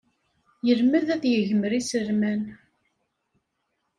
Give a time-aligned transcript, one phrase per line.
[0.67, 2.41] Yelmed ad yegmer iselman.